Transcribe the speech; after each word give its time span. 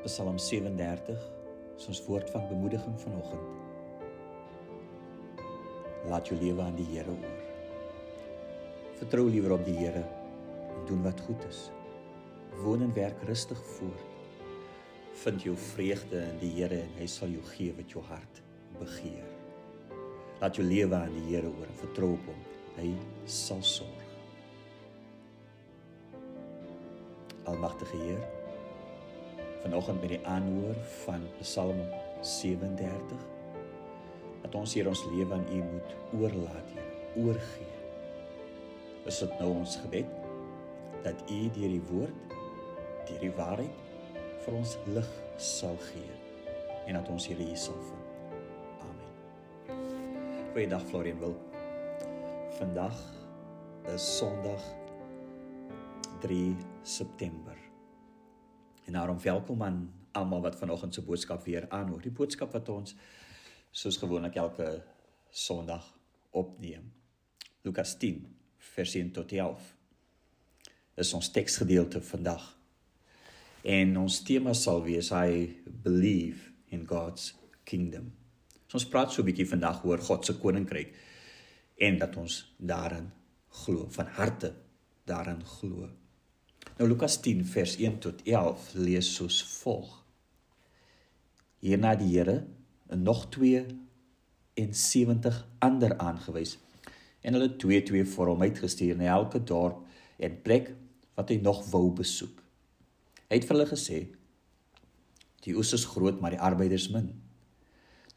Psalm 0.00 0.38
37 0.40 1.12
is 1.76 1.86
ons 1.92 1.98
woord 2.06 2.30
van 2.32 2.46
bemoediging 2.48 2.94
vanoggend. 3.02 3.48
Laat 6.08 6.30
jou 6.30 6.38
lewe 6.40 6.64
aan 6.64 6.78
die 6.78 6.86
Here 6.88 7.12
oor. 7.12 7.42
Vertrou 8.96 9.26
liewer 9.28 9.58
op 9.58 9.66
die 9.66 9.76
Here 9.76 10.00
en 10.00 10.86
doen 10.88 11.04
wat 11.04 11.20
goed 11.26 11.44
is. 11.50 11.66
Woon 12.62 12.86
en 12.86 12.96
werk 12.96 13.20
rustig 13.28 13.60
voort. 13.74 14.40
Vind 15.20 15.44
jou 15.44 15.56
vreugde 15.68 16.24
in 16.30 16.40
die 16.40 16.54
Here 16.56 16.80
en 16.80 16.96
hy 16.96 17.12
sal 17.18 17.36
jou 17.36 17.44
gee 17.52 17.76
wat 17.76 17.92
jou 17.92 18.00
hart 18.08 18.42
begeer. 18.80 19.28
Laat 20.40 20.56
jou 20.56 20.64
lewe 20.64 20.96
aan 20.96 21.12
die 21.20 21.28
Here 21.28 21.52
oor 21.52 21.68
en 21.68 21.80
vertrou 21.84 22.14
op 22.16 22.32
hom. 22.32 22.42
Hy 22.80 22.94
sal 23.28 23.60
sorg. 23.60 24.08
Almagtige 27.44 28.00
Heer, 28.00 28.39
vanoggend 29.62 30.00
met 30.00 30.14
die 30.14 30.26
aanhoor 30.26 30.78
van 31.04 31.26
Psalm 31.40 31.80
37 32.20 33.28
dat 34.40 34.54
ons 34.54 34.74
hier 34.74 34.88
ons 34.88 35.02
lewe 35.12 35.34
aan 35.36 35.46
U 35.52 35.60
moet 35.62 35.92
oorlaat, 36.20 36.72
Here, 36.72 36.86
oorgee. 37.22 37.68
Is 39.06 39.20
dit 39.22 39.36
nou 39.38 39.50
ons 39.60 39.76
gebed 39.84 40.08
dat 41.04 41.22
U 41.30 41.40
deur 41.54 41.74
die 41.76 41.84
woord, 41.90 42.34
deur 43.08 43.22
die 43.22 43.32
waarheid 43.36 43.86
vir 44.44 44.56
ons 44.56 44.76
lig 44.96 45.12
sal 45.36 45.76
gee 45.90 46.18
en 46.88 46.98
dat 46.98 47.12
ons 47.12 47.28
Here 47.30 47.44
hier 47.44 47.60
sal 47.60 47.78
vind. 47.86 48.42
Amen. 48.88 49.88
Goeiedag 50.52 50.86
Florian 50.90 51.22
wil. 51.22 51.36
Vandag 52.58 52.98
is 53.94 54.04
Sondag 54.18 54.64
3 56.26 56.56
September. 56.82 57.69
En 58.90 58.96
daarom 58.96 59.20
welkom 59.22 59.62
aan 59.62 59.92
almal 60.10 60.40
wat 60.40 60.56
vanoggend 60.56 60.94
se 60.94 61.02
boodskap 61.02 61.44
weer 61.44 61.68
aanhoor. 61.68 62.00
Die 62.02 62.10
boodskap 62.10 62.52
wat 62.52 62.68
ons 62.68 62.94
soos 63.70 63.96
gewoonlik 63.96 64.34
elke 64.34 64.82
Sondag 65.30 65.84
opneem. 66.30 66.88
Lukas 67.62 67.92
10 67.98 68.24
vers 68.58 68.94
1 68.94 69.12
tot 69.12 69.32
11. 69.32 69.68
Dis 70.98 71.12
ons 71.14 71.30
teksgedeelte 71.30 72.02
vandag. 72.02 72.48
En 73.62 73.94
ons 74.02 74.18
tema 74.26 74.56
sal 74.58 74.82
wees 74.82 75.12
I 75.14 75.46
believe 75.86 76.50
in 76.74 76.82
God's 76.82 77.30
kingdom. 77.62 78.10
So 78.66 78.74
ons 78.82 78.88
praat 78.90 79.12
so 79.12 79.22
'n 79.22 79.30
bietjie 79.30 79.48
vandag 79.54 79.84
oor 79.84 80.02
God 80.02 80.26
se 80.26 80.34
koninkryk 80.34 80.94
en 81.78 81.98
dat 81.98 82.16
ons 82.16 82.54
daarin 82.58 83.12
glo 83.48 83.86
van 83.88 84.06
harte 84.06 84.54
daarin 85.04 85.46
glo. 85.46 85.90
Nou 86.80 86.88
Lukas 86.88 87.18
10 87.20 87.42
vers 87.44 87.74
1 87.76 87.98
tot 88.00 88.22
11 88.24 88.70
lees 88.80 89.08
soos 89.12 89.42
volg. 89.60 89.98
Hierna 91.60 91.90
die 92.00 92.08
Here 92.14 92.38
en 92.88 93.02
nog 93.04 93.26
2 93.34 93.66
en 94.62 94.72
70 94.72 95.42
ander 95.60 95.92
aangewys 96.00 96.54
en 97.20 97.36
hulle 97.36 97.50
twee 97.60 97.82
twee 97.84 98.08
vir 98.14 98.32
hom 98.32 98.46
uitgestuur 98.48 98.96
na 98.96 99.12
elke 99.18 99.44
dorp 99.44 99.84
en 100.16 100.40
plek 100.40 100.72
wat 101.20 101.28
hy 101.28 101.36
nog 101.44 101.60
wou 101.68 101.90
besoek. 102.00 102.40
Hy 103.28 103.36
het 103.36 103.44
vir 103.44 103.58
hulle 103.58 103.68
gesê: 103.68 104.02
Die 105.44 105.52
oes 105.60 105.76
is 105.76 105.84
groot, 105.84 106.16
maar 106.16 106.32
die 106.32 106.40
arbeiders 106.40 106.88
min. 106.96 107.12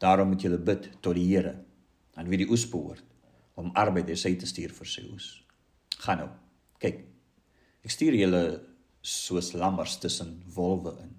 Daarom 0.00 0.32
moet 0.32 0.48
julle 0.48 0.56
bid 0.56 0.88
tot 1.04 1.20
die 1.20 1.28
Here 1.34 1.58
aan 2.16 2.32
wie 2.32 2.40
die 2.40 2.48
oes 2.48 2.64
behoort 2.72 3.04
om 3.60 3.74
arbeiders 3.76 4.24
uit 4.24 4.40
te 4.40 4.48
stuur 4.48 4.72
vir 4.72 4.88
sy 4.88 5.10
oes. 5.12 5.34
Gaan 6.00 6.24
nou. 6.24 6.32
Kyk. 6.80 7.13
Ek 7.84 7.92
stuur 7.92 8.14
julle 8.16 8.44
soos 9.04 9.50
lammers 9.52 9.98
tussen 10.00 10.38
wolwe 10.54 10.94
in. 11.02 11.10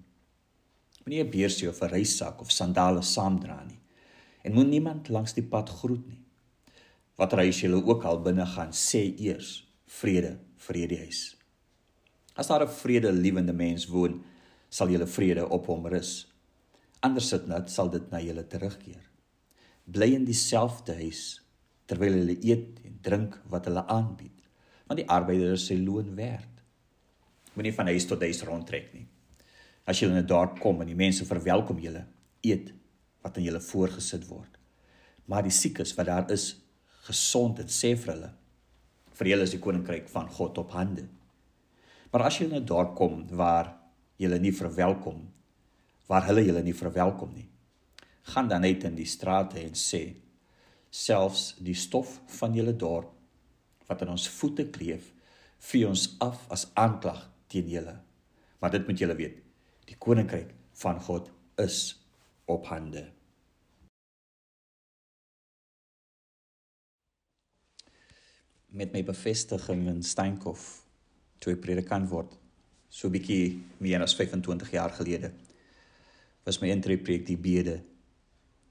Moenie 1.04 1.22
'n 1.22 1.30
beursie 1.30 1.68
of 1.68 1.80
'n 1.82 1.92
reissak 1.92 2.40
of 2.40 2.50
sandale 2.50 3.02
saamdra 3.02 3.64
nie. 3.64 3.78
En 4.42 4.52
moenie 4.52 4.80
niemand 4.80 5.08
langs 5.08 5.34
die 5.34 5.46
pad 5.46 5.70
groet 5.70 6.06
nie. 6.08 6.22
Wat 7.16 7.32
reis 7.32 7.60
julle 7.60 7.84
ook 7.84 8.04
al 8.04 8.20
binne 8.20 8.46
gaan, 8.46 8.72
sê 8.72 9.14
eers 9.18 9.64
vrede 9.86 10.38
vir 10.56 10.74
hierdie 10.76 10.98
huis. 10.98 11.36
As 12.34 12.48
daar 12.48 12.62
'n 12.62 12.68
vredelewende 12.82 13.52
mens 13.52 13.86
woon, 13.86 14.24
sal 14.68 14.88
julle 14.88 15.06
vrede 15.06 15.48
op 15.48 15.66
hom 15.66 15.86
rus. 15.86 16.26
Anders 17.00 17.28
sit 17.28 17.46
net 17.46 17.70
sal 17.70 17.90
dit 17.90 18.10
na 18.10 18.20
julle 18.20 18.46
terugkeer. 18.46 19.10
Bly 19.84 20.14
in 20.14 20.24
dieselfde 20.24 20.94
huis 20.94 21.40
terwyl 21.86 22.12
hulle 22.12 22.36
eet 22.42 22.80
en 22.84 22.98
drink 23.00 23.40
wat 23.48 23.64
hulle 23.64 23.86
aanbied, 23.86 24.42
want 24.86 24.98
die 24.98 25.08
arbeider 25.08 25.52
is 25.52 25.66
sy 25.66 25.74
loon 25.74 26.16
werd. 26.16 26.55
Moenie 27.56 27.72
van 27.72 27.88
huis 27.88 28.04
tot 28.04 28.20
huis 28.20 28.42
rondtrek 28.44 28.90
nie. 28.92 29.06
As 29.88 30.00
jy 30.00 30.10
in 30.10 30.18
'n 30.18 30.26
dorp 30.26 30.58
kom 30.60 30.80
en 30.80 30.86
die 30.86 30.98
mense 30.98 31.24
verwelkom 31.24 31.78
julle, 31.80 32.04
eet 32.42 32.72
wat 33.22 33.36
aan 33.36 33.44
julle 33.44 33.60
voorgesit 33.60 34.26
word. 34.28 34.58
Maar 35.26 35.42
die 35.42 35.50
siekes 35.50 35.94
wat 35.96 36.06
daar 36.06 36.30
is, 36.30 36.56
gesond 37.06 37.58
en 37.58 37.66
sê 37.66 37.96
vir 37.96 38.12
hulle, 38.12 38.30
vir 39.14 39.28
julle 39.28 39.42
is 39.42 39.54
die 39.54 39.62
koninkryk 39.62 40.08
van 40.08 40.28
God 40.28 40.58
op 40.58 40.70
hande. 40.70 41.08
Maar 42.12 42.26
as 42.26 42.38
jy 42.38 42.46
in 42.46 42.54
'n 42.54 42.66
dorp 42.66 42.94
kom 42.94 43.26
waar 43.28 43.76
julle 44.18 44.38
nie 44.38 44.52
verwelkom, 44.52 45.32
waar 46.08 46.26
hulle 46.26 46.44
julle 46.44 46.62
nie 46.62 46.74
verwelkom 46.74 47.34
nie, 47.34 47.48
gaan 48.22 48.48
dan 48.48 48.64
uit 48.64 48.84
in 48.84 48.94
die 48.94 49.06
strate 49.06 49.58
en 49.60 49.72
sê 49.72 50.14
selfs 50.90 51.54
die 51.58 51.74
stof 51.74 52.20
van 52.26 52.54
julle 52.54 52.76
dorp 52.76 53.12
wat 53.88 54.02
aan 54.02 54.08
ons 54.08 54.28
voete 54.28 54.70
kleef, 54.70 55.12
vee 55.58 55.88
ons 55.88 56.16
af 56.20 56.46
as 56.50 56.70
aanklag 56.74 57.35
teen 57.46 57.68
julle. 57.68 57.96
Maar 58.60 58.70
dit 58.70 58.86
moet 58.86 58.98
julle 58.98 59.16
weet, 59.18 59.42
die 59.86 59.96
koninkryk 59.98 60.54
van 60.80 61.00
God 61.00 61.30
is 61.62 61.78
op 62.44 62.66
hande. 62.66 63.04
Met 68.66 68.92
my 68.92 69.02
bevestiging 69.04 69.86
in 69.88 70.02
Steenkof 70.04 70.66
toe 71.40 71.54
ek 71.54 71.62
predikant 71.64 72.08
word, 72.10 72.36
so 72.88 73.08
'n 73.08 73.12
bietjie 73.12 73.62
meer 73.78 74.02
as 74.02 74.16
25 74.16 74.70
jaar 74.70 74.90
gelede, 74.90 75.32
was 76.44 76.60
my 76.60 76.68
intree 76.70 76.98
preek 76.98 77.26
die 77.26 77.36
bede 77.36 77.82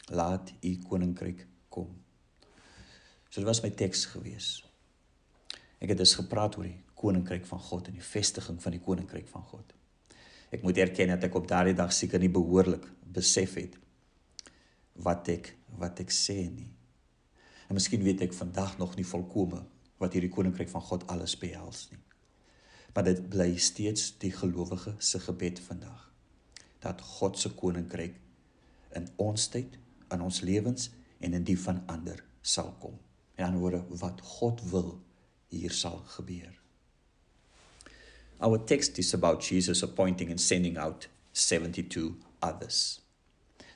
laat 0.09 0.53
u 0.61 0.77
koninkryk 0.87 1.47
kom. 1.69 1.89
So 3.29 3.41
dit 3.41 3.47
was 3.47 3.61
my 3.63 3.69
teks 3.69 4.05
gewees. 4.05 4.63
Ek 5.79 5.89
het 5.89 5.97
dus 5.97 6.15
gepraat 6.15 6.57
oor 6.57 6.63
die 6.63 6.84
koninkryk 6.95 7.45
van 7.45 7.59
God 7.59 7.89
en 7.89 7.97
die 7.97 8.05
vestiging 8.05 8.61
van 8.61 8.75
die 8.75 8.83
koninkryk 8.83 9.27
van 9.31 9.43
God. 9.51 9.73
Ek 10.55 10.63
moet 10.63 10.77
erken 10.79 11.11
dat 11.13 11.27
ek 11.27 11.35
op 11.35 11.47
daardie 11.49 11.75
dag 11.75 11.91
seker 11.93 12.21
nie 12.21 12.31
behoorlik 12.31 12.85
besef 13.15 13.57
het 13.59 13.75
wat 15.03 15.27
ek 15.33 15.51
wat 15.79 15.99
ek 15.99 16.13
sê 16.13 16.37
nie. 16.47 16.71
En 17.67 17.75
miskien 17.75 18.03
weet 18.05 18.23
ek 18.23 18.35
vandag 18.37 18.77
nog 18.79 18.95
nie 18.95 19.07
volkome 19.07 19.63
wat 19.99 20.15
hierdie 20.15 20.31
koninkryk 20.31 20.69
van 20.71 20.83
God 20.85 21.05
alles 21.11 21.35
behels 21.39 21.87
nie. 21.91 21.99
Maar 22.95 23.09
dit 23.09 23.23
bly 23.31 23.49
steeds 23.59 24.13
die 24.21 24.31
gelowige 24.31 24.95
se 25.03 25.19
gebed 25.19 25.59
vandag 25.59 26.11
dat 26.85 27.01
God 27.01 27.39
se 27.39 27.49
koninkryk 27.57 28.15
in 28.95 29.07
ons 29.19 29.49
tyd, 29.51 29.73
in 30.13 30.21
ons 30.21 30.41
lewens 30.45 30.91
en 31.19 31.33
in 31.33 31.43
die 31.43 31.57
van 31.59 31.81
ander 31.91 32.21
sal 32.45 32.71
kom. 32.79 32.95
En 33.35 33.49
dan 33.49 33.59
word 33.59 33.89
wat 33.99 34.21
God 34.37 34.61
wil 34.71 34.93
hier 35.51 35.73
sal 35.75 35.97
gebeur. 36.15 36.53
Our 38.41 38.57
text 38.57 38.99
is 38.99 39.13
about 39.13 39.39
Jesus 39.39 39.81
appointing 39.81 40.29
and 40.29 40.39
sending 40.39 40.77
out 40.77 41.07
72 41.31 42.17
others. 42.41 42.99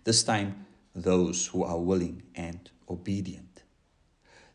This 0.03 0.21
time 0.23 0.65
those 0.93 1.47
who 1.47 1.63
are 1.63 1.79
willing 1.79 2.23
and 2.35 2.69
obedient. 2.89 3.63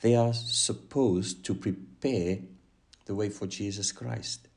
They 0.02 0.14
are 0.14 0.34
supposed 0.34 1.44
to 1.46 1.54
prepare 1.54 2.40
the 3.06 3.14
way 3.14 3.30
for 3.30 3.46
Jesus 3.46 3.92
Christ. 3.92 4.48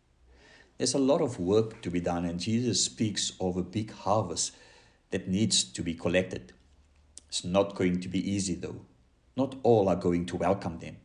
There's 0.77 0.93
a 0.93 0.99
lot 0.99 1.21
of 1.21 1.39
work 1.39 1.81
to 1.81 1.89
be 1.89 2.01
done, 2.01 2.25
and 2.25 2.39
Jesus 2.39 2.83
speaks 2.83 3.31
of 3.39 3.55
a 3.55 3.63
big 3.63 3.91
harvest 3.91 4.53
that 5.11 5.29
needs 5.29 5.63
to 5.63 5.81
be 5.81 5.93
collected. 5.93 6.51
It's 7.29 7.45
not 7.45 7.75
going 7.75 8.01
to 8.01 8.09
be 8.09 8.29
easy, 8.29 8.55
though. 8.55 8.81
Not 9.35 9.55
all 9.63 9.87
are 9.87 9.95
going 9.95 10.25
to 10.27 10.35
welcome 10.35 10.79
them. 10.79 10.97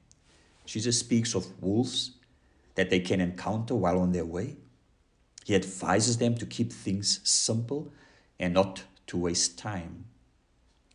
Jesus 0.67 0.99
speaks 0.99 1.35
of 1.35 1.47
wolves 1.63 2.13
that 2.75 2.91
they 2.91 3.01
can 3.01 3.21
encounter 3.21 3.75
while 3.75 3.99
on 3.99 4.13
their 4.13 4.25
way. 4.25 4.57
He 5.45 5.55
advises 5.55 6.19
them 6.19 6.37
to 6.37 6.47
keep 6.47 6.73
things 6.73 7.21
simple 7.25 7.93
and 8.39 8.55
not 8.55 8.85
to 9.09 9.19
waste 9.19 9.59
time. 9.59 10.07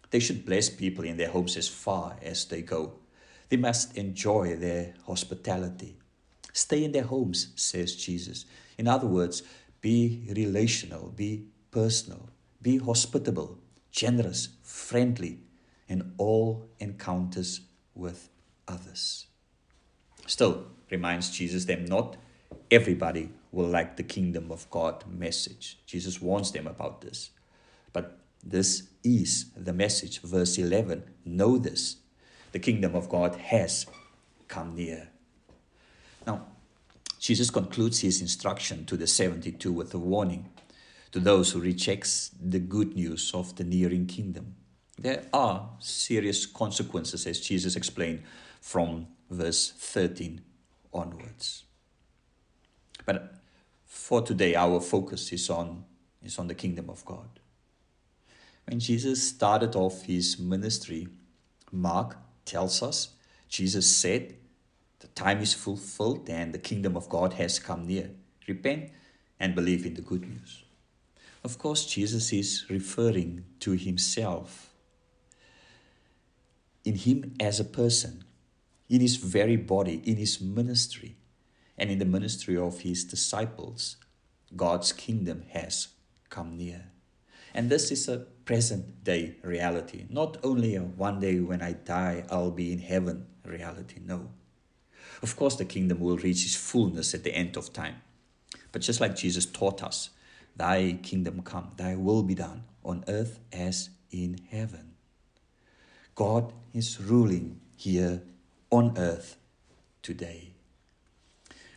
They 0.10 0.20
should 0.20 0.46
bless 0.46 0.70
people 0.70 1.04
in 1.04 1.18
their 1.18 1.30
homes 1.30 1.58
as 1.58 1.68
far 1.68 2.18
as 2.22 2.46
they 2.46 2.62
go. 2.62 2.94
They 3.50 3.58
must 3.58 3.98
enjoy 3.98 4.56
their 4.56 4.94
hospitality. 5.06 5.98
Stay 6.54 6.84
in 6.84 6.92
their 6.92 7.04
homes, 7.04 7.50
says 7.56 7.96
Jesus. 7.96 8.46
In 8.78 8.88
other 8.88 9.08
words, 9.08 9.44
be 9.82 10.24
relational, 10.36 11.10
be 11.10 11.46
personal, 11.72 12.30
be 12.62 12.78
hospitable, 12.78 13.60
generous, 13.92 14.50
friendly, 14.64 15.40
in 15.88 16.14
all 16.18 16.68
encounters 16.80 17.62
with 17.94 18.30
others. 18.68 19.28
Still, 20.28 20.66
reminds 20.92 21.32
Jesus 21.32 21.66
them, 21.66 21.86
not 21.86 22.18
everybody 22.70 23.32
will 23.52 23.68
like 23.68 23.98
the 23.98 24.04
kingdom 24.04 24.52
of 24.52 24.70
God 24.70 25.04
message. 25.08 25.80
Jesus 25.86 26.22
warns 26.22 26.52
them 26.52 26.68
about 26.68 27.02
this. 27.02 27.32
But 27.94 28.20
this 28.44 28.90
is 29.04 29.46
the 29.56 29.74
message. 29.74 30.22
Verse 30.22 30.58
11 30.58 31.04
Know 31.26 31.58
this 31.58 31.98
the 32.52 32.60
kingdom 32.60 32.96
of 32.96 33.10
God 33.10 33.36
has 33.36 33.86
come 34.48 34.76
near. 34.76 35.10
Now, 36.26 36.46
Jesus 37.20 37.50
concludes 37.50 38.02
his 38.02 38.22
instruction 38.22 38.86
to 38.86 38.98
the 38.98 39.08
72 39.08 39.72
with 39.72 39.94
a 39.94 39.98
warning 39.98 40.50
to 41.12 41.20
those 41.20 41.52
who 41.52 41.60
rejects 41.60 42.32
the 42.40 42.60
good 42.60 42.96
news 42.96 43.32
of 43.34 43.56
the 43.56 43.64
nearing 43.64 44.06
kingdom. 44.06 44.56
There 45.00 45.26
are 45.34 45.70
serious 45.80 46.46
consequences, 46.46 47.26
as 47.28 47.40
Jesus 47.40 47.76
explained 47.76 48.24
from 48.62 49.08
verse 49.30 49.72
13 49.72 50.42
onwards. 50.94 51.66
But 53.06 53.36
for 53.86 54.22
today, 54.22 54.56
our 54.56 54.80
focus 54.80 55.32
is 55.32 55.50
on, 55.50 55.86
is 56.24 56.38
on 56.40 56.48
the 56.48 56.56
kingdom 56.56 56.90
of 56.90 57.04
God. 57.06 57.28
When 58.66 58.80
Jesus 58.80 59.28
started 59.28 59.76
off 59.76 60.04
his 60.04 60.38
ministry, 60.38 61.08
Mark 61.72 62.18
tells 62.46 62.84
us 62.84 63.10
Jesus 63.48 63.90
said, 63.96 64.36
The 65.00 65.08
time 65.08 65.42
is 65.42 65.54
fulfilled 65.54 66.30
and 66.30 66.54
the 66.54 66.60
kingdom 66.60 66.98
of 66.98 67.10
God 67.10 67.34
has 67.34 67.60
come 67.60 67.88
near. 67.88 68.10
Repent 68.48 68.92
and 69.40 69.56
believe 69.56 69.86
in 69.86 69.94
the 69.94 70.02
good 70.02 70.28
news. 70.28 70.64
Of 71.44 71.58
course, 71.58 71.86
Jesus 71.86 72.34
is 72.34 72.66
referring 72.70 73.46
to 73.62 73.72
himself. 73.72 74.74
In 76.84 76.96
him 76.96 77.36
as 77.40 77.60
a 77.60 77.66
person, 77.66 78.24
in 78.90 79.02
his 79.02 79.18
very 79.18 79.56
body, 79.56 80.02
in 80.06 80.18
his 80.18 80.40
ministry, 80.42 81.18
and 81.78 81.90
in 81.90 82.00
the 82.00 82.06
ministry 82.06 82.58
of 82.58 82.80
his 82.80 83.04
disciples, 83.04 83.98
God's 84.56 84.94
kingdom 84.94 85.44
has 85.50 85.90
come 86.30 86.58
near. 86.58 86.92
And 87.54 87.70
this 87.70 87.92
is 87.92 88.08
a 88.08 88.26
present 88.46 89.04
day 89.04 89.36
reality, 89.44 90.06
not 90.10 90.38
only 90.44 90.76
a 90.76 90.82
one 90.82 91.20
day 91.20 91.40
when 91.40 91.62
I 91.62 91.74
die, 91.74 92.24
I'll 92.30 92.52
be 92.52 92.72
in 92.72 92.80
heaven 92.80 93.28
reality. 93.46 94.00
No. 94.04 94.30
Of 95.22 95.36
course, 95.36 95.56
the 95.56 95.66
kingdom 95.66 96.00
will 96.00 96.18
reach 96.18 96.46
its 96.46 96.56
fullness 96.56 97.14
at 97.14 97.24
the 97.24 97.36
end 97.36 97.58
of 97.58 97.74
time. 97.74 97.96
But 98.72 98.82
just 98.82 99.02
like 99.02 99.16
Jesus 99.16 99.46
taught 99.46 99.84
us, 99.84 100.12
Thy 100.56 101.00
kingdom 101.04 101.42
come, 101.42 101.72
Thy 101.78 101.96
will 101.96 102.24
be 102.24 102.36
done 102.36 102.64
on 102.84 103.04
earth 103.08 103.40
as 103.52 103.90
in 104.12 104.40
heaven. 104.50 104.94
God 106.16 106.54
is 106.74 107.00
ruling 107.00 107.60
here 107.76 108.22
on 108.70 108.98
earth 108.98 109.38
today. 110.02 110.54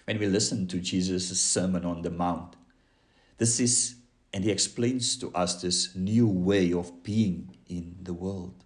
When 0.05 0.19
we 0.19 0.27
listen 0.27 0.67
to 0.69 0.81
Jesus' 0.81 1.41
Sermon 1.41 1.85
on 1.85 2.03
the 2.03 2.11
Mount, 2.11 2.57
this 3.39 3.61
is, 3.61 3.97
and 4.33 4.45
he 4.45 4.51
explains 4.51 5.17
to 5.19 5.33
us 5.35 5.61
this 5.63 5.95
new 5.95 6.27
way 6.27 6.73
of 6.73 7.03
being 7.03 7.57
in 7.69 7.97
the 8.03 8.15
world. 8.15 8.65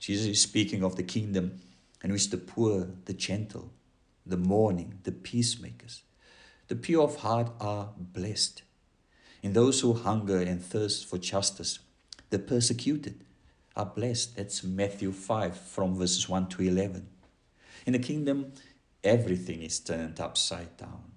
Jesus 0.00 0.26
is 0.26 0.40
speaking 0.40 0.82
of 0.82 0.96
the 0.96 1.02
kingdom 1.02 1.60
in 2.02 2.12
which 2.12 2.30
the 2.30 2.38
poor, 2.38 2.88
the 3.04 3.12
gentle, 3.12 3.72
the 4.24 4.36
mourning, 4.36 4.98
the 5.04 5.12
peacemakers, 5.12 6.02
the 6.68 6.76
pure 6.76 7.02
of 7.02 7.16
heart 7.16 7.50
are 7.60 7.90
blessed. 7.96 8.62
In 9.42 9.52
those 9.52 9.80
who 9.80 9.92
hunger 9.92 10.38
and 10.38 10.62
thirst 10.62 11.06
for 11.06 11.18
justice, 11.18 11.78
the 12.30 12.38
persecuted 12.38 13.24
are 13.76 13.86
blessed. 13.86 14.36
That's 14.36 14.64
Matthew 14.64 15.12
5 15.12 15.56
from 15.56 15.96
verses 15.96 16.28
1 16.28 16.48
to 16.48 16.62
11. 16.62 17.08
In 17.86 17.92
the 17.92 18.00
kingdom, 18.00 18.52
everything 19.04 19.62
is 19.62 19.78
turned 19.78 20.18
upside 20.18 20.76
down. 20.76 21.12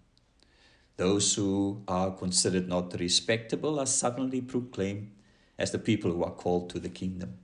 Those 0.98 1.34
who 1.34 1.82
are 1.88 2.12
considered 2.12 2.68
not 2.68 3.00
respectable 3.00 3.80
are 3.80 3.88
suddenly 3.88 4.40
proclaimed 4.40 5.12
as 5.58 5.72
the 5.72 5.80
people 5.80 6.12
who 6.12 6.24
are 6.24 6.32
called 6.32 6.70
to 6.70 6.80
the 6.80 6.90
kingdom. 6.90 7.40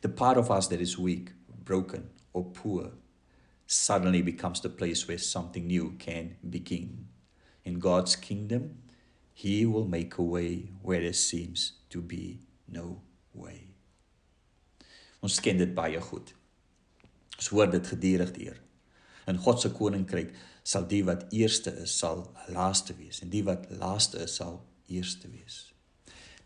The 0.00 0.08
part 0.08 0.38
of 0.38 0.50
us 0.50 0.68
that 0.68 0.80
is 0.80 0.98
weak, 0.98 1.32
broken, 1.62 2.08
or 2.32 2.44
poor 2.44 2.92
suddenly 3.66 4.22
becomes 4.22 4.60
the 4.60 4.70
place 4.70 5.06
where 5.06 5.18
something 5.18 5.66
new 5.66 5.94
can 5.98 6.36
begin. 6.48 7.08
In 7.64 7.78
God's 7.78 8.16
kingdom, 8.16 8.78
He 9.34 9.66
will 9.66 9.86
make 9.86 10.16
a 10.16 10.22
way 10.22 10.70
where 10.80 11.00
there 11.00 11.12
seems 11.12 11.72
to 11.90 12.00
be 12.00 12.40
no 12.66 13.02
way. 13.34 13.68
Ons 15.22 15.38
ken 15.38 15.58
dit 15.58 15.74
baie 15.74 16.00
goed. 16.00 16.32
Hoor 17.52 17.70
dit 17.70 17.86
gedurig 17.86 18.32
deur. 18.32 18.58
In 19.28 19.38
God 19.38 19.60
se 19.60 19.70
koninkryk 19.70 20.32
sal 20.66 20.86
die 20.88 21.02
wat 21.06 21.26
eerste 21.34 21.74
is, 21.82 21.94
sal 21.98 22.24
laaste 22.54 22.94
wees 22.98 23.20
en 23.22 23.30
die 23.30 23.42
wat 23.46 23.68
laaste 23.78 24.22
is, 24.24 24.38
sal 24.40 24.60
eerste 24.90 25.28
wees. 25.30 25.66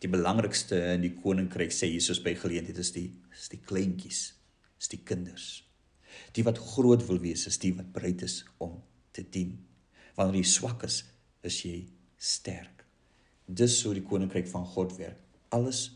Die 0.03 0.11
belangrikste 0.13 0.79
in 0.93 1.05
die 1.07 1.15
koninkryk 1.17 1.73
sê 1.73 1.89
Jesus 1.89 2.21
by 2.25 2.35
geleentheid 2.37 2.81
is 2.83 2.93
die 2.95 3.09
is 3.37 3.49
die 3.53 3.61
kleintjies, 3.63 4.21
is 4.81 4.91
die 4.93 5.01
kinders. 5.05 5.63
Die 6.37 6.45
wat 6.45 6.61
groot 6.61 7.05
wil 7.09 7.21
wees 7.23 7.47
is 7.49 7.61
die 7.61 7.73
wat 7.77 7.93
bereid 7.95 8.25
is 8.27 8.43
om 8.63 8.79
te 9.17 9.25
dien. 9.25 9.55
Wanneer 10.17 10.41
jy 10.43 10.49
swak 10.49 10.85
is, 10.89 11.03
is 11.45 11.61
jy 11.65 11.79
sterk. 12.17 12.85
Dis 13.47 13.79
hoe 13.87 13.95
die 13.97 14.05
koninkryk 14.05 14.49
van 14.51 14.65
God 14.75 14.97
werk. 14.99 15.21
Alles 15.55 15.91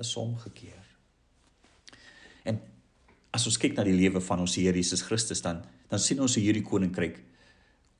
is 0.00 0.12
omgekeer. 0.20 0.82
En 2.44 2.60
as 3.36 3.44
ons 3.48 3.58
kyk 3.60 3.76
na 3.76 3.84
die 3.84 3.96
lewe 3.96 4.22
van 4.24 4.40
ons 4.40 4.56
Here 4.56 4.76
Jesus 4.76 5.04
Christus 5.04 5.42
dan 5.44 5.60
dan 5.90 6.00
sien 6.02 6.20
ons 6.24 6.34
hoe 6.34 6.42
hierdie 6.42 6.64
koninkryk 6.66 7.20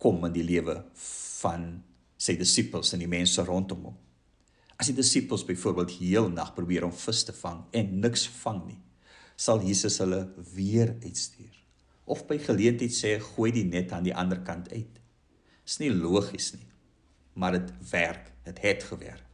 kom 0.02 0.24
in 0.26 0.34
die 0.34 0.44
lewe 0.46 0.80
van 0.96 1.68
sy 2.18 2.34
disippels 2.40 2.94
en 2.96 3.02
die 3.04 3.10
mense 3.10 3.44
rondom 3.44 3.84
hom. 3.90 3.98
As 4.76 4.90
die 4.90 4.96
disippels 4.96 5.44
byvoorbeeld 5.48 5.94
heel 6.00 6.28
nag 6.32 6.52
probeer 6.56 6.84
om 6.88 6.92
vis 6.92 7.22
te 7.28 7.34
vang 7.36 7.62
en 7.76 7.94
niks 8.02 8.26
vang 8.42 8.62
nie, 8.66 8.80
sal 9.36 9.62
Jesus 9.64 10.00
hulle 10.02 10.22
weer 10.56 10.94
uitstuur. 11.04 11.54
Of 12.10 12.24
by 12.28 12.38
geleentheid 12.42 12.94
sê 12.94 13.16
gooi 13.22 13.52
die 13.54 13.66
net 13.68 13.92
aan 13.92 14.06
die 14.06 14.14
ander 14.16 14.42
kant 14.46 14.70
uit. 14.72 15.00
Dis 15.66 15.80
nie 15.82 15.92
logies 15.92 16.52
nie, 16.56 16.66
maar 17.34 17.56
dit 17.56 17.72
werk, 17.90 18.30
dit 18.46 18.62
het 18.64 18.84
gewerk. 18.90 19.24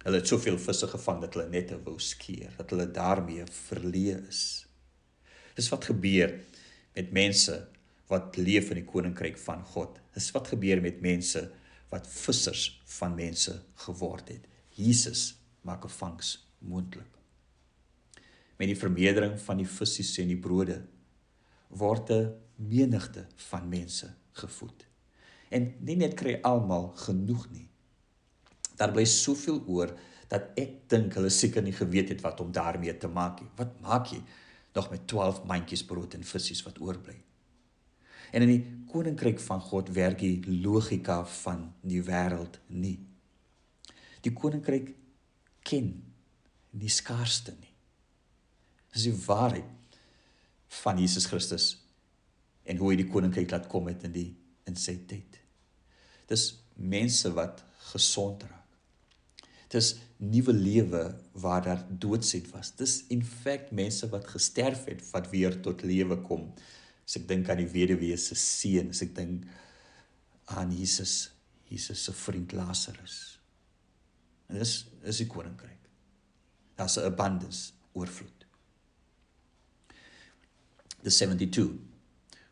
Hulle 0.00 0.22
het 0.22 0.30
soveel 0.30 0.56
visse 0.58 0.88
gevang 0.88 1.20
dat 1.20 1.36
hulle 1.36 1.50
net 1.52 1.74
wou 1.84 1.98
skeer, 2.00 2.54
dat 2.56 2.72
hulle 2.72 2.88
daarmee 2.88 3.44
verleë 3.52 4.16
is. 4.30 4.44
Dis 5.54 5.68
wat 5.72 5.84
gebeur 5.84 6.34
met 6.94 7.12
mense 7.12 7.56
wat 8.10 8.36
leef 8.36 8.70
in 8.70 8.80
die 8.80 8.88
koninkryk 8.88 9.38
van 9.38 9.62
God. 9.72 9.98
Dis 10.14 10.30
wat 10.34 10.50
gebeur 10.50 10.82
met 10.82 11.00
mense 11.00 11.44
wat 11.90 12.06
vissers 12.10 12.80
van 12.98 13.14
mense 13.14 13.54
geword 13.86 14.28
het. 14.28 14.46
Jesus 14.74 15.34
maak 15.62 15.84
'n 15.84 15.88
vangs 15.88 16.46
moontlik. 16.58 17.18
Met 18.58 18.68
die 18.68 18.76
vermeerdering 18.76 19.40
van 19.40 19.56
die 19.56 19.66
visse 19.66 20.22
en 20.22 20.28
die 20.28 20.36
brode 20.36 20.82
word 21.68 22.10
'n 22.10 22.34
menigte 22.56 23.26
van 23.36 23.68
mense 23.68 24.14
gevoed. 24.32 24.86
En 25.50 25.74
nie 25.80 25.96
net 25.96 26.14
kry 26.14 26.38
almal 26.42 26.88
genoeg 26.88 27.50
nie. 27.50 27.68
Daar 28.76 28.92
bly 28.92 29.04
soveel 29.04 29.62
oor 29.66 29.98
dat 30.28 30.54
ek 30.56 30.88
dink 30.88 31.14
hulle 31.14 31.30
seker 31.30 31.62
nie 31.62 31.72
geweet 31.72 32.08
het 32.08 32.20
wat 32.20 32.40
om 32.40 32.52
daarmee 32.52 32.96
te 32.96 33.08
maak 33.08 33.40
nie. 33.40 33.50
Wat 33.56 33.80
maak 33.80 34.06
jy 34.06 34.22
nog 34.72 34.90
met 34.90 35.06
12 35.10 35.44
mandjies 35.44 35.84
brood 35.84 36.14
en 36.14 36.24
visse 36.24 36.62
wat 36.64 36.80
oorbly? 36.80 37.16
En 38.30 38.44
in 38.46 38.52
die 38.52 38.84
koninkryk 38.90 39.40
van 39.42 39.60
God 39.60 39.90
werk 39.94 40.18
die 40.22 40.60
logika 40.62 41.24
van 41.42 41.72
die 41.82 42.02
wêreld 42.06 42.60
nie. 42.66 42.98
Die 44.22 44.32
koninkryk 44.32 44.92
ken 45.66 45.90
die 46.70 46.92
skaarste 46.92 47.54
nie. 47.58 47.74
Dis 48.94 49.08
die 49.08 49.16
waarheid 49.26 49.98
van 50.82 50.98
Jesus 50.98 51.26
Christus 51.26 51.72
en 52.62 52.78
hoe 52.78 52.92
hy 52.92 53.00
die 53.00 53.10
koninkryk 53.10 53.50
laat 53.50 53.66
kom 53.70 53.90
het 53.90 54.06
in 54.06 54.14
die 54.14 54.28
in 54.70 54.78
sy 54.78 54.94
tyd. 55.10 55.40
Dis 56.30 56.52
mense 56.78 57.32
wat 57.34 57.64
gesond 57.90 58.44
raak. 58.46 58.59
Dis 59.70 59.94
nuwe 60.18 60.52
lewe 60.52 61.02
waar 61.38 61.62
daar 61.64 61.84
doodsheid 61.88 62.50
was. 62.50 62.72
Dis 62.76 63.04
in 63.14 63.22
feite 63.24 63.74
mense 63.74 64.08
wat 64.10 64.26
gesterf 64.32 64.84
het 64.90 65.04
wat 65.12 65.30
weer 65.30 65.60
tot 65.62 65.84
lewe 65.86 66.18
kom. 66.26 66.48
As 67.06 67.16
ek 67.20 67.28
dink 67.30 67.50
aan 67.50 67.62
die 67.62 67.70
weduwee 67.70 68.18
se 68.18 68.38
seun, 68.38 68.90
as 68.90 69.02
ek 69.06 69.14
dink 69.14 69.46
aan 70.56 70.74
Jesus, 70.74 71.30
Jesus 71.70 72.02
se 72.04 72.14
vriend 72.14 72.52
Lazarus. 72.58 73.38
En 74.50 74.58
dis 74.58 74.74
is 75.06 75.22
die 75.22 75.30
koninkryk. 75.30 75.78
Daar's 76.74 76.98
'n 76.98 77.06
abundance, 77.06 77.72
oorvloed. 77.94 78.40
the 81.02 81.10
72 81.10 81.80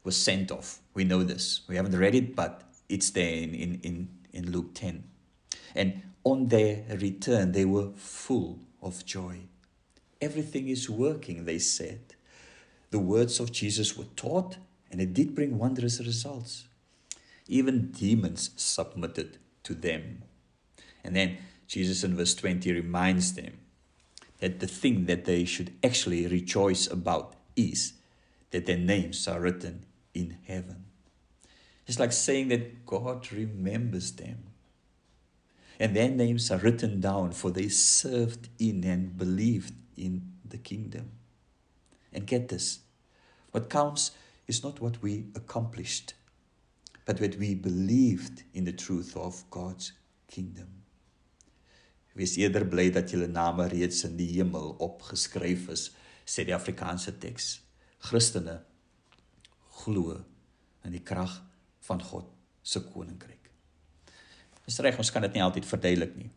was 0.05 0.17
sent 0.17 0.51
off. 0.51 0.81
We 0.95 1.05
know 1.05 1.23
this. 1.23 1.63
We 1.69 1.77
haven't 1.77 1.97
read 1.97 2.15
it, 2.15 2.35
but 2.35 2.63
it's 2.89 3.11
there 3.11 3.29
in, 3.29 3.55
in, 3.55 3.81
in, 3.83 4.09
in 4.33 4.53
Luke 4.53 4.75
10. 4.75 5.05
And 5.75 6.03
on 6.31 6.49
their 6.49 6.85
return, 7.01 7.53
they 7.53 7.65
were 7.65 7.91
full 7.97 8.61
of 8.83 9.05
joy. 9.05 9.41
Everything 10.21 10.69
is 10.69 10.91
working, 10.91 11.45
they 11.45 11.59
said. 11.59 12.01
The 12.91 12.99
words 12.99 13.41
of 13.41 13.53
Jesus 13.53 13.97
were 13.97 14.13
taught, 14.17 14.59
and 14.91 15.01
it 15.01 15.15
did 15.15 15.35
bring 15.35 15.59
wondrous 15.59 16.01
results. 16.01 16.67
Even 17.47 17.91
demons 17.91 18.51
submitted 18.57 19.39
to 19.65 19.75
them. 19.75 20.23
And 21.03 21.17
then 21.17 21.39
Jesus 21.67 22.05
in 22.05 22.17
verse 22.17 22.35
20 22.35 22.73
reminds 22.73 23.35
them 23.35 23.59
that 24.41 24.61
the 24.61 24.67
thing 24.67 25.07
that 25.07 25.25
they 25.25 25.45
should 25.45 25.73
actually 25.83 26.27
rejoice 26.27 26.87
about 26.87 27.35
is 27.57 27.95
that 28.51 28.67
their 28.67 28.79
names 28.79 29.27
are 29.27 29.41
written 29.41 29.85
in 30.15 30.39
heaven. 30.47 30.85
It's 31.87 31.99
like 31.99 32.13
saying 32.13 32.49
that 32.49 32.85
God 32.85 33.33
remembers 33.33 34.13
them. 34.13 34.48
And 35.79 35.95
their 35.95 36.11
names 36.11 36.51
are 36.51 36.59
written 36.59 37.01
down 37.01 37.33
for 37.33 37.51
they 37.51 37.69
served 37.69 38.49
in 38.59 38.85
and 38.85 39.17
believed 39.17 39.75
in 39.97 40.33
the 40.45 40.59
kingdom. 40.59 41.11
And 42.13 42.27
get 42.27 42.49
this 42.49 42.81
what 43.51 43.71
counts 43.71 44.13
is 44.47 44.63
not 44.63 44.81
what 44.81 45.03
we 45.03 45.27
accomplished, 45.35 46.15
but 47.05 47.21
what 47.21 47.37
we 47.37 47.55
believed 47.55 48.43
in 48.53 48.65
the 48.65 48.73
truth 48.73 49.17
of 49.17 49.45
God's 49.51 49.93
kingdom. 50.27 50.69
Wees 52.19 52.35
eerder 52.37 52.65
bly 52.67 52.89
dat 52.91 53.13
julle 53.13 53.29
name 53.31 53.69
reeds 53.71 54.03
in 54.09 54.17
die 54.19 54.33
hemel 54.35 54.73
opgeskryf 54.83 55.69
is, 55.71 55.85
sê 56.27 56.43
die 56.45 56.57
Afrikaanse 56.57 57.15
teks. 57.23 57.61
Christene 58.03 58.57
glo 59.85 60.17
in 60.85 60.97
die 60.97 61.05
krag 61.07 61.37
van 61.87 62.03
God 62.03 62.27
se 62.67 62.83
koninkryk. 62.83 63.48
Dis 64.69 64.79
reg, 64.85 64.99
ons 65.01 65.11
kan 65.15 65.25
dit 65.25 65.39
nie 65.39 65.45
altyd 65.45 65.67
verduidelik 65.67 66.15
nie. 66.19 66.29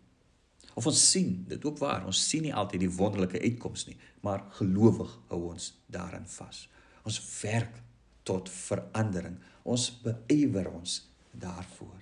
Of 0.79 0.87
ons 0.87 1.01
sien, 1.11 1.33
dit 1.49 1.65
ook 1.67 1.81
waar, 1.81 2.05
ons 2.07 2.19
sien 2.29 2.45
nie 2.47 2.53
altyd 2.55 2.85
die 2.85 2.93
wonderlike 2.95 3.41
uitkomste 3.43 3.91
nie, 3.91 3.99
maar 4.23 4.45
gelowig 4.55 5.11
hou 5.33 5.41
ons 5.49 5.73
daarin 5.91 6.23
vas. 6.37 6.63
Ons 7.03 7.19
werk 7.41 7.81
tot 8.27 8.49
verandering. 8.53 9.35
Ons 9.67 9.89
beywer 10.05 10.69
ons 10.71 11.01
daarvoor. 11.35 11.99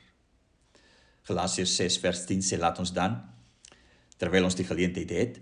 Galasiërs 1.29 1.75
6 1.81 1.99
vers 2.03 2.23
10 2.29 2.45
sê 2.45 2.61
laat 2.61 2.79
ons 2.81 2.93
dan 2.93 3.19
terwyl 4.19 4.49
ons 4.49 4.57
die 4.57 4.67
geleentheid 4.67 5.13
het 5.15 5.37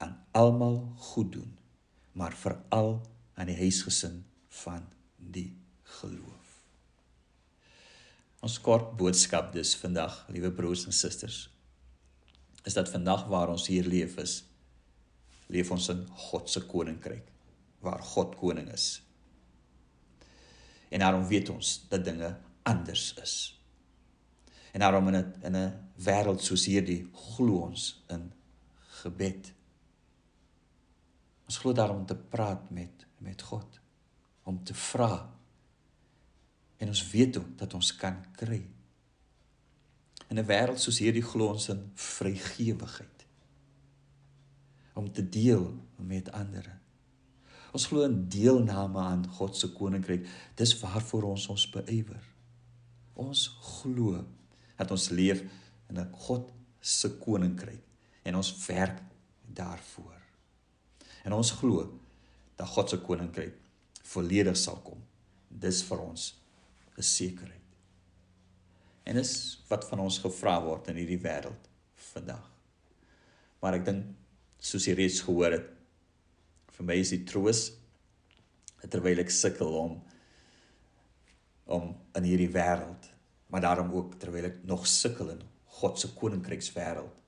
aan 0.00 0.14
almal 0.38 0.78
goed 1.10 1.32
doen, 1.34 1.56
maar 2.16 2.36
veral 2.38 3.00
aan 3.34 3.50
die 3.50 3.58
huisgesin 3.58 4.22
van 4.62 4.86
die 5.16 5.50
geloof. 5.98 6.39
Ons 8.40 8.56
kort 8.64 8.94
boodskap 8.96 9.52
dus 9.52 9.74
vandag, 9.76 10.24
liewe 10.32 10.52
broers 10.52 10.86
en 10.88 10.96
susters, 10.96 11.50
is 12.64 12.76
dat 12.76 12.88
vandag 12.88 13.26
waar 13.28 13.52
ons 13.52 13.66
hier 13.68 13.84
leef 13.84 14.16
is, 14.20 14.40
leef 15.52 15.70
ons 15.70 15.88
in 15.92 16.06
God 16.30 16.48
se 16.48 16.62
koninkryk 16.68 17.28
waar 17.84 18.02
God 18.04 18.36
koning 18.40 18.68
is. 18.72 19.00
En 20.90 21.00
daarom 21.00 21.26
weet 21.28 21.48
ons 21.52 21.86
dat 21.88 22.04
dinge 22.04 22.34
anders 22.68 23.14
is. 23.22 23.34
En 24.72 24.80
daarom 24.80 25.08
in 25.08 25.16
'n 25.16 25.34
in 25.42 25.56
'n 25.56 25.90
wêreld 25.96 26.40
soos 26.40 26.64
hierdie 26.64 27.08
glo 27.12 27.60
ons 27.68 28.04
in 28.08 28.32
gebed. 29.02 29.52
Ons 31.44 31.58
glo 31.58 31.72
daarom 31.72 31.96
om 31.96 32.06
te 32.06 32.16
praat 32.16 32.70
met 32.70 33.06
met 33.18 33.42
God, 33.42 33.80
om 34.42 34.64
te 34.64 34.74
vra. 34.74 35.39
En 36.80 36.88
ons 36.88 37.10
weet 37.10 37.36
ook 37.36 37.58
dat 37.60 37.74
ons 37.76 37.92
kan 37.96 38.16
kry. 38.32 38.62
In 40.28 40.38
'n 40.38 40.46
wêreld 40.46 40.80
soos 40.80 40.98
hierdie 40.98 41.22
glo 41.22 41.52
ons 41.52 41.68
in 41.68 41.90
vrygewigheid. 41.94 43.26
Om 44.94 45.12
te 45.12 45.28
deel 45.28 45.74
met 45.96 46.32
ander. 46.32 46.78
Ons 47.72 47.86
glo 47.86 48.02
in 48.02 48.28
deelname 48.28 48.98
aan 48.98 49.28
God 49.28 49.56
se 49.56 49.72
koninkryk. 49.72 50.26
Dis 50.54 50.78
waarvoor 50.78 51.22
ons 51.22 51.46
ons 51.46 51.70
beywer. 51.70 52.24
Ons 53.14 53.46
glo 53.60 54.24
dat 54.76 54.90
ons 54.90 55.08
leef 55.08 55.40
in 55.88 55.98
'n 55.98 56.12
God 56.12 56.52
se 56.80 57.18
koninkryk 57.18 57.82
en 58.22 58.36
ons 58.36 58.66
werk 58.66 59.02
daarvoor. 59.46 60.20
En 61.24 61.32
ons 61.32 61.50
glo 61.50 62.00
dat 62.56 62.68
God 62.68 62.88
se 62.88 62.98
koninkryk 62.98 63.54
volledig 64.02 64.56
sal 64.56 64.76
kom. 64.76 65.02
Dis 65.48 65.82
vir 65.82 65.98
ons 65.98 66.39
'n 67.00 67.08
sekerheid. 67.08 67.68
En 69.08 69.16
dis 69.16 69.32
wat 69.68 69.88
van 69.88 70.04
ons 70.06 70.18
gevra 70.18 70.60
word 70.62 70.88
in 70.88 71.00
hierdie 71.00 71.22
wêreld 71.24 71.68
vandag. 72.12 72.46
Maar 73.60 73.80
ek 73.80 73.84
dink 73.84 74.04
soos 74.60 74.86
jy 74.86 74.94
reeds 74.94 75.20
gehoor 75.24 75.52
het, 75.56 75.68
vir 76.80 76.86
my 76.88 76.96
is 76.96 77.12
die 77.12 77.24
troos 77.28 77.66
terwyl 78.88 79.20
ek 79.20 79.32
sukkel 79.34 79.74
om 79.76 79.98
om 81.70 81.90
in 82.16 82.24
hierdie 82.26 82.50
wêreld 82.54 83.10
maar 83.52 83.62
daarom 83.66 83.92
ook 83.92 84.16
terwyl 84.22 84.48
ek 84.48 84.62
nog 84.70 84.86
sukkel 84.88 85.34
in 85.34 85.42
God 85.80 86.00
se 86.00 86.08
koninkrykswêreld 86.16 87.20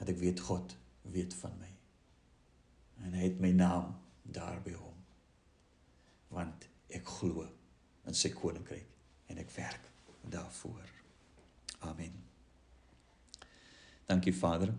dat 0.00 0.10
ek 0.10 0.18
weet 0.18 0.42
God 0.48 0.74
weet 1.14 1.36
van 1.44 1.54
my 1.60 1.70
en 3.06 3.14
hy 3.14 3.28
het 3.28 3.38
my 3.44 3.52
naam 3.54 3.94
daar 4.26 4.58
by 4.66 4.74
hom 4.74 4.98
want 6.34 6.66
ek 6.90 7.06
glo 7.20 7.46
in 8.08 8.16
sy 8.16 8.32
koninkryk 8.34 8.86
en 9.30 9.42
ek 9.42 9.50
werk 9.56 9.90
daarvoor 10.30 10.94
amen 11.90 12.14
dankie 14.10 14.34
vader 14.34 14.72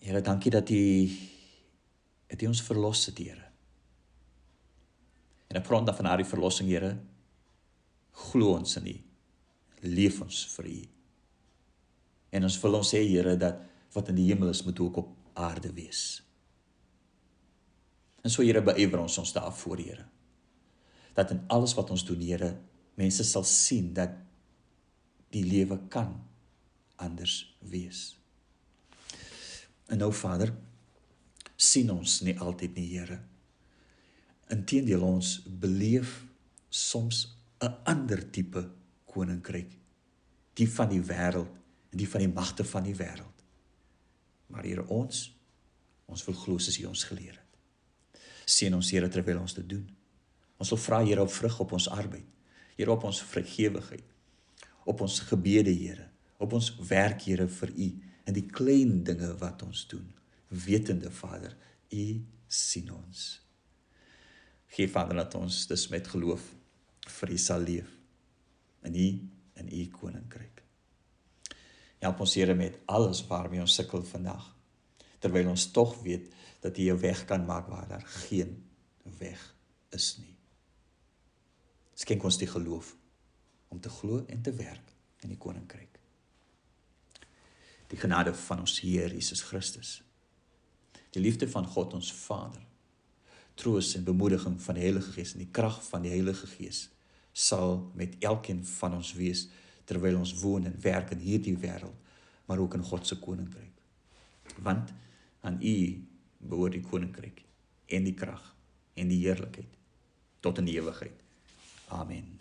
Here, 0.00 0.20
dankie 0.24 0.50
dat 0.50 0.70
U 0.70 1.10
het 2.30 2.42
U 2.42 2.46
ons 2.48 2.62
verlos 2.64 3.04
het, 3.06 3.18
Here. 3.18 3.46
En 5.50 5.58
op 5.60 5.66
grond 5.66 5.90
van 5.96 6.08
daardie 6.08 6.26
verlossing, 6.26 6.68
Here, 6.70 6.94
glo 8.30 8.54
ons 8.56 8.76
in 8.80 8.86
U. 8.86 8.96
Leef 9.80 10.20
ons 10.24 10.46
vir 10.54 10.70
U. 10.70 10.78
En 12.30 12.48
ons 12.48 12.56
wil 12.62 12.78
ons 12.80 12.92
sê, 12.94 13.02
Here, 13.04 13.36
dat 13.36 13.60
wat 13.92 14.08
in 14.08 14.16
die 14.22 14.30
hemel 14.30 14.54
is, 14.54 14.64
moet 14.64 14.80
ook 14.80 15.02
op 15.02 15.12
aarde 15.34 15.72
wees. 15.76 16.22
En 18.22 18.32
so 18.32 18.44
Here, 18.44 18.62
beywer 18.62 19.02
ons 19.02 19.18
ons 19.22 19.32
daarvoor, 19.32 19.82
Here. 19.82 20.06
Dat 21.16 21.32
in 21.34 21.44
alles 21.48 21.74
wat 21.78 21.90
ons 21.90 22.04
doen, 22.06 22.20
Here, 22.20 22.52
mense 23.00 23.24
sal 23.24 23.46
sien 23.48 23.92
dat 23.96 24.16
die 25.30 25.44
lewe 25.46 25.78
kan 25.88 26.16
anders 27.00 27.56
wees. 27.70 28.18
En 29.90 29.98
nou 30.02 30.12
Vader, 30.14 30.52
sien 31.56 31.90
ons 31.92 32.20
nie 32.26 32.36
altyd 32.38 32.76
nie, 32.76 32.88
Here. 32.92 33.20
Inteendeel 34.50 35.02
ons 35.06 35.38
beleef 35.46 36.20
soms 36.68 37.36
'n 37.60 37.74
ander 37.84 38.30
tipe 38.30 38.62
koninkryk, 39.04 39.70
die 40.54 40.68
van 40.68 40.88
die 40.88 41.02
wêreld 41.02 41.50
en 41.90 41.98
die 41.98 42.08
van 42.08 42.20
die 42.20 42.32
magte 42.32 42.64
van 42.64 42.82
die 42.82 42.94
wêreld. 42.94 43.44
Maar 44.46 44.64
Here 44.64 44.86
ons 44.88 45.28
ons 46.10 46.24
wil 46.26 46.34
glo 46.34 46.58
soos 46.58 46.78
U 46.78 46.84
ons 46.90 47.04
geleer 47.04 47.36
het. 47.38 47.39
Seën 48.50 48.74
ons 48.74 48.90
Here 48.90 49.08
terwyl 49.12 49.40
ons 49.44 49.54
dit 49.56 49.66
doen. 49.70 49.86
Ons 50.60 50.72
wil 50.74 50.82
vra 50.82 51.00
Here 51.06 51.22
op 51.22 51.32
vrug 51.32 51.58
op 51.64 51.74
ons 51.78 51.88
arbeid. 51.94 52.26
Here 52.76 52.92
op 52.92 53.04
ons 53.06 53.22
vrygewigheid. 53.30 54.06
Op 54.90 55.04
ons 55.06 55.20
gebede, 55.30 55.72
Here. 55.74 56.08
Op 56.40 56.56
ons 56.58 56.72
werk, 56.88 57.22
Here 57.28 57.46
vir 57.60 57.74
U 57.76 57.90
in 58.30 58.36
die 58.36 58.46
klein 58.46 59.00
dinge 59.06 59.32
wat 59.40 59.62
ons 59.66 59.84
doen. 59.90 60.06
Wetende 60.50 61.10
Vader, 61.14 61.54
U 61.94 62.04
sien 62.50 62.90
ons. 62.94 63.28
Geef 64.70 64.94
Vader 64.94 65.18
dat 65.22 65.34
ons 65.38 65.64
dus 65.70 65.88
met 65.90 66.06
geloof 66.06 66.44
vir 67.20 67.34
U 67.34 67.38
sal 67.38 67.64
leef 67.66 67.90
in 68.86 68.94
U 68.94 69.08
in 69.60 69.70
U 69.70 69.86
koninkryk. 69.94 70.62
Help 72.00 72.22
ons 72.24 72.34
Here 72.38 72.54
met 72.56 72.78
alles 72.88 73.22
waarmee 73.28 73.60
ons 73.60 73.74
sukkel 73.76 74.04
vandag. 74.08 74.46
Terwyl 75.20 75.50
ons 75.52 75.66
tog 75.74 75.98
weet 76.04 76.30
dat 76.60 76.78
U 76.78 76.90
'n 76.90 76.98
weg 76.98 77.24
kan 77.24 77.44
maak 77.44 77.68
waar 77.68 77.88
daar 77.88 78.06
geen 78.06 78.64
weg 79.18 79.54
is 79.90 80.16
nie. 80.18 80.36
Skenk 81.94 82.22
ons 82.22 82.38
die 82.38 82.48
geloof 82.48 82.96
om 83.68 83.80
te 83.80 83.88
glo 83.88 84.24
en 84.26 84.42
te 84.42 84.52
werk 84.52 84.94
in 85.20 85.28
die 85.28 85.38
koninkryk 85.38 86.00
die 87.90 87.98
genade 87.98 88.34
van 88.46 88.62
ons 88.62 88.78
Here 88.80 89.10
Jesus 89.10 89.42
Christus. 89.42 90.00
Die 91.10 91.22
liefde 91.22 91.48
van 91.50 91.66
God 91.66 91.94
ons 91.98 92.12
Vader. 92.14 92.62
Troos 93.58 93.94
en 93.98 94.06
bemoediging 94.06 94.60
van 94.62 94.78
die 94.78 94.84
Heilige 94.86 95.12
Gees 95.16 95.34
en 95.34 95.42
die 95.42 95.50
krag 95.50 95.80
van 95.88 96.06
die 96.06 96.12
Heilige 96.14 96.46
Gees 96.54 96.86
sal 97.32 97.90
met 97.98 98.16
elkeen 98.26 98.62
van 98.66 98.94
ons 98.96 99.12
wees 99.18 99.48
terwyl 99.90 100.20
ons 100.20 100.36
woon 100.42 100.66
en 100.66 100.76
werk 100.82 101.10
in 101.14 101.22
hierdie 101.22 101.56
wêreld, 101.58 101.94
maar 102.46 102.62
ook 102.62 102.74
in 102.78 102.82
God 102.86 103.06
se 103.06 103.18
koninkryk. 103.18 103.74
Want 104.62 104.90
aan 105.46 105.58
U 105.62 105.76
behoort 106.40 106.76
die 106.78 106.84
koninkryk 106.84 107.44
en 107.86 108.04
die 108.08 108.16
krag 108.16 108.54
en 108.94 109.12
die 109.12 109.20
heerlikheid 109.24 109.78
tot 110.40 110.58
in 110.58 110.68
die 110.68 110.78
ewigheid. 110.80 111.16
Amen. 111.92 112.39